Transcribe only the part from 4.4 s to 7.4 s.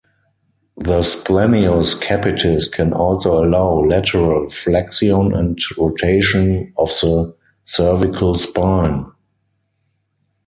flexion and rotation of the